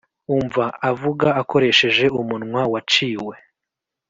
[0.35, 3.35] umva avuga akoresheje umunwa waciwe